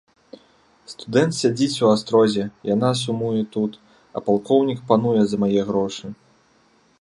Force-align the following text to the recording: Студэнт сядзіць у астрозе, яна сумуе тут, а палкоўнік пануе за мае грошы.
Студэнт 0.91 1.33
сядзіць 1.39 1.81
у 1.83 1.91
астрозе, 1.95 2.43
яна 2.69 2.89
сумуе 3.03 3.43
тут, 3.57 3.71
а 4.15 4.25
палкоўнік 4.31 4.79
пануе 4.93 5.21
за 5.35 5.41
мае 5.45 5.55
грошы. 5.71 6.05